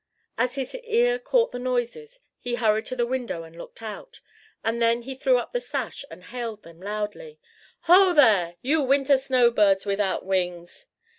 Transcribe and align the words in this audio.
As 0.35 0.55
his 0.55 0.73
ear 0.73 1.19
caught 1.19 1.51
the 1.51 1.59
noises, 1.59 2.19
he 2.39 2.55
hurried 2.55 2.87
to 2.87 2.95
the 2.95 3.05
window 3.05 3.43
and 3.43 3.55
looked 3.55 3.83
out; 3.83 4.19
and 4.63 4.81
then 4.81 5.03
he 5.03 5.13
threw 5.13 5.37
up 5.37 5.51
the 5.51 5.61
sash 5.61 6.03
and 6.09 6.23
hailed 6.23 6.63
them 6.63 6.81
loudly: 6.81 7.39
"Ho, 7.81 8.11
there! 8.11 8.55
you 8.63 8.81
winter 8.81 9.19
snow 9.19 9.51
birds 9.51 9.85
without 9.85 10.25
wings!" 10.25 10.87